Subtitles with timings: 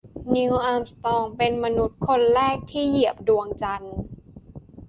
[0.33, 3.97] นีล อาร์มสตรองเป็นมนุษย์คนแรกที่เหยียบดวงจันทร์